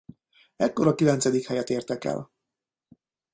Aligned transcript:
Ekkor 0.55 0.87
a 0.87 0.95
kilencedik 0.95 1.47
helyet 1.47 1.69
érték 1.69 2.03
el. 2.03 2.31